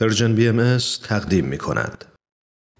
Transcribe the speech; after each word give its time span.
Persian 0.00 0.34
BM 0.34 0.78
تقدیم 1.08 1.44
می 1.44 1.58
کند. 1.58 2.04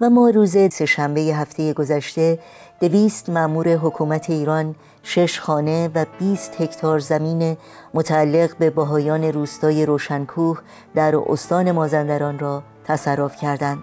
و 0.00 0.10
ما 0.10 0.30
روز 0.30 0.56
سهشنبه 0.72 1.20
هفته 1.20 1.72
گذشته 1.72 2.38
دویست 2.80 3.30
مأمور 3.30 3.68
حکومت 3.68 4.30
ایران 4.30 4.74
شش 5.02 5.40
خانه 5.40 5.90
و 5.94 6.04
20 6.18 6.60
هکتار 6.60 6.98
زمین 6.98 7.56
متعلق 7.94 8.56
به 8.58 8.70
بهاییان 8.70 9.24
روستای 9.24 9.86
روشنکوه 9.86 10.60
در 10.94 11.16
استان 11.28 11.72
مازندران 11.72 12.38
را 12.38 12.62
تصرف 12.84 13.36
کردند 13.36 13.82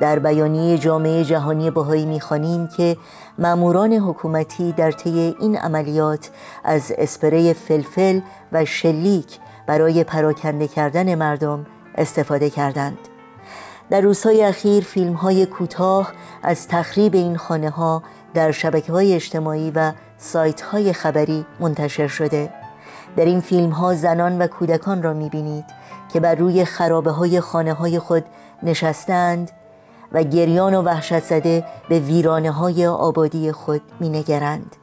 در 0.00 0.18
بیانیه 0.18 0.78
جامعه 0.78 1.24
جهانی 1.24 1.70
بهایی 1.70 2.06
می‌خوانیم 2.06 2.68
که 2.76 2.96
ماموران 3.38 3.92
حکومتی 3.92 4.72
در 4.72 4.90
طی 4.90 5.36
این 5.40 5.56
عملیات 5.58 6.30
از 6.64 6.92
اسپری 6.98 7.54
فلفل 7.54 8.20
و 8.52 8.64
شلیک 8.64 9.38
برای 9.66 10.04
پراکنده 10.04 10.68
کردن 10.68 11.14
مردم 11.14 11.66
استفاده 11.98 12.50
کردند 12.50 12.98
در 13.90 14.00
روزهای 14.00 14.44
اخیر 14.44 14.84
فیلم 14.84 15.12
های 15.12 15.46
کوتاه 15.46 16.12
از 16.42 16.68
تخریب 16.68 17.14
این 17.14 17.36
خانه 17.36 17.70
ها 17.70 18.02
در 18.34 18.52
شبکه 18.52 18.92
های 18.92 19.14
اجتماعی 19.14 19.70
و 19.70 19.92
سایت 20.18 20.60
های 20.60 20.92
خبری 20.92 21.46
منتشر 21.60 22.08
شده 22.08 22.50
در 23.16 23.24
این 23.24 23.40
فیلم 23.40 23.70
ها 23.70 23.94
زنان 23.94 24.38
و 24.38 24.46
کودکان 24.46 25.02
را 25.02 25.12
می 25.12 25.28
بینید 25.28 25.64
که 26.12 26.20
بر 26.20 26.34
روی 26.34 26.64
خرابه 26.64 27.10
های 27.10 27.40
خانه 27.40 27.72
های 27.72 27.98
خود 27.98 28.24
نشستند 28.62 29.50
و 30.12 30.22
گریان 30.22 30.74
و 30.74 30.82
وحشت 30.82 31.24
زده 31.24 31.64
به 31.88 31.98
ویرانه 31.98 32.50
های 32.50 32.86
آبادی 32.86 33.52
خود 33.52 33.82
می 34.00 34.08
نگرند. 34.08 34.76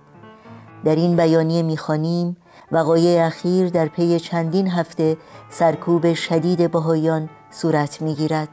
در 0.85 0.95
این 0.95 1.15
بیانیه 1.15 1.63
می 1.63 1.77
خانیم 1.77 2.37
وقایع 2.71 3.25
اخیر 3.25 3.69
در 3.69 3.85
پی 3.85 4.19
چندین 4.19 4.67
هفته 4.67 5.17
سرکوب 5.49 6.13
شدید 6.13 6.71
بهایان 6.71 7.29
صورت 7.51 8.01
می 8.01 8.15
گیرد. 8.15 8.49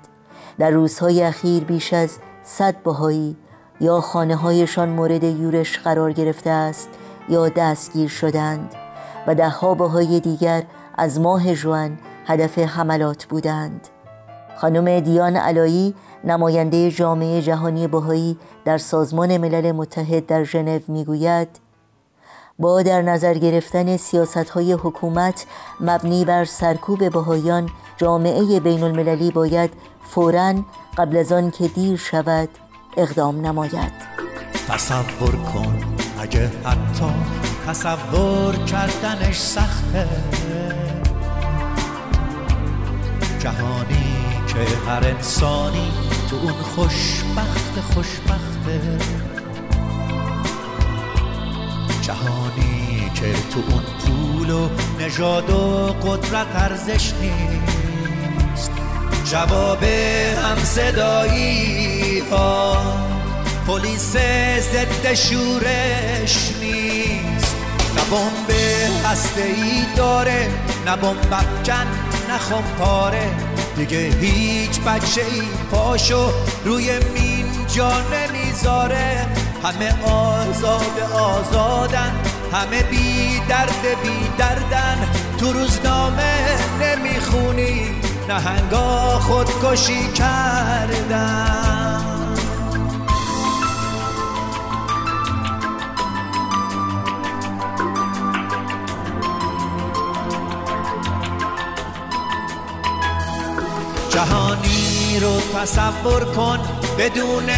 در 0.59 0.71
روزهای 0.71 1.23
اخیر 1.23 1.65
بیش 1.65 1.93
از 1.93 2.19
صد 2.43 2.83
بهایی 2.83 3.37
یا 3.81 4.01
خانه 4.01 4.37
هایشان 4.37 4.89
مورد 4.89 5.25
یورش 5.25 5.79
قرار 5.79 6.13
گرفته 6.13 6.51
است 6.51 6.89
یا 7.29 7.49
دستگیر 7.49 8.09
شدند 8.09 8.75
و 9.27 9.35
دهها 9.35 9.75
بهای 9.75 10.21
دیگر 10.21 10.63
از 10.95 11.21
ماه 11.21 11.55
جوان 11.55 11.99
هدف 12.27 12.59
حملات 12.59 13.25
بودند 13.25 13.89
خانم 14.57 15.01
دیان 15.01 15.37
علایی 15.37 15.95
نماینده 16.25 16.91
جامعه 16.91 17.43
جهانی 17.43 17.87
بهایی 17.87 18.39
در 18.65 18.79
سازمان 18.79 19.37
ملل 19.37 19.73
متحد 19.73 20.27
در 20.27 20.45
ژنو 20.45 20.81
می‌گوید 20.89 21.49
با 22.59 22.83
در 22.83 23.03
نظر 23.03 23.35
گرفتن 23.35 23.97
سیاست 23.97 24.51
های 24.51 24.73
حکومت 24.73 25.47
مبنی 25.81 26.25
بر 26.25 26.45
سرکوب 26.45 27.13
بهایان 27.13 27.71
جامعه 27.97 28.61
بین 28.61 28.83
المللی 28.83 29.31
باید 29.31 29.71
فوراً 30.03 30.55
قبل 30.99 31.17
از 31.17 31.33
آن 31.33 31.51
که 31.51 31.69
دیر 31.69 31.97
شود 31.97 32.49
اقدام 32.97 33.47
نماید. 33.47 33.93
تصور 34.69 35.37
کن 35.37 35.79
اگه 36.21 36.51
حتی 36.65 37.13
تصور 37.67 38.55
کردنش 38.57 39.39
سخته. 39.39 40.09
جهانی 43.39 44.13
که 44.47 44.59
هر 44.87 45.07
انسانی 45.07 45.93
تو 46.31 46.37
اون 46.37 46.53
خوشبخت 46.53 47.81
خوشبخته. 47.95 48.99
جهانی 52.03 53.11
که 53.15 53.33
تو 53.33 53.61
اون 53.71 53.83
پول 53.99 54.51
و 54.51 54.69
نژاد 55.01 55.51
و 55.51 55.87
قدرت 55.87 56.47
ارزش 56.55 57.13
نیست. 57.21 58.71
جواب 59.25 59.83
هم 59.83 60.65
صدایی 60.65 62.23
ها 62.31 62.77
پلیس 63.67 64.17
ضد 64.73 65.15
شورش 65.15 66.55
نیست. 66.61 67.57
نه 67.97 68.03
بمب 68.11 68.51
هسته 69.05 69.43
ای 69.43 69.85
داره 69.97 70.51
نه 70.87 70.97
بمب 70.97 71.33
افکن 71.33 71.87
نه 72.29 72.63
پاره 72.79 73.31
دیگه 73.77 73.99
هیچ 73.99 74.81
بچه 74.81 75.21
ای 75.21 75.43
پاشو 75.71 76.31
روی 76.65 76.91
مین 77.15 77.47
جا 77.75 77.93
نمی‌ذاره. 78.01 79.27
همه 79.65 80.05
آزاد 80.11 81.01
آزادن 81.15 82.13
همه 82.53 82.83
بی 82.83 83.41
درد 83.49 83.83
بی 84.03 84.29
دردن. 84.39 85.09
تو 85.39 85.53
روزنامه 85.53 86.57
نمی‌خونی 86.81 87.95
نهنگا 88.29 89.19
خودکشی 89.19 90.13
کردن. 90.13 91.92
جهانی 104.15 105.21
رو 105.21 105.41
تصور 105.41 106.25
کن 106.25 106.59
بدون 106.99 107.51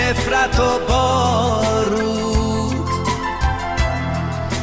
نفرت 0.00 0.60
و 0.60 0.78
بارود. 0.88 2.22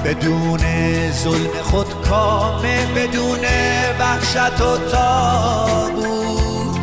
بدون 0.05 0.59
ظلم 1.11 1.61
خود 1.63 1.87
کامه 2.09 2.85
بدون 2.95 3.39
وحشت 3.99 4.61
و 4.61 4.77
تابود 4.91 6.79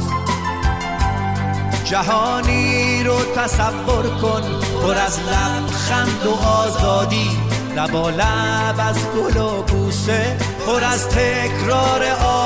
جهانی 1.85 3.03
رو 3.05 3.19
تصور 3.37 4.07
کن 4.23 4.43
پر 4.83 4.95
از 4.95 5.19
لبخند 5.19 6.27
و 6.27 6.35
آزادی. 6.47 7.31
لبا 7.77 8.11
لب 8.11 8.75
از 8.79 8.97
گل 9.17 9.37
و 9.37 9.63
بوسه 9.63 10.37
پر 10.67 10.85
از 10.85 11.09
تکرار 11.09 12.03
آبادی 12.25 12.46